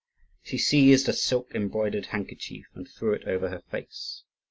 [0.41, 4.23] She seized a silk embroidered handkerchief and threw it over her face.